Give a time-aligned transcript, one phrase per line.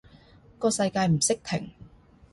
[0.57, 1.73] 個世界唔識停